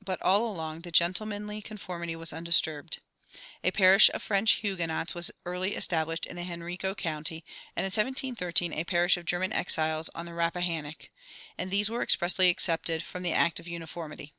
[0.00, 3.00] But all along the "gentlemanly conformity" was undisturbed.
[3.64, 8.84] A parish of French Huguenots was early established in Henrico County, and in 1713 a
[8.84, 11.08] parish of German exiles on the Rappahannock,
[11.58, 14.32] and these were expressly excepted from the Act of Uniformity.